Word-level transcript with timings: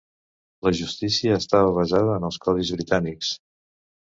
La 0.67 0.71
justícia 0.77 1.35
estava 1.41 1.75
basada 1.75 2.17
en 2.21 2.27
els 2.31 2.41
codis 2.47 2.73
britànics. 2.79 3.31